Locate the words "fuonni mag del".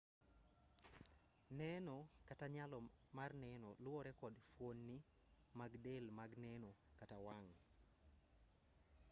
4.51-6.05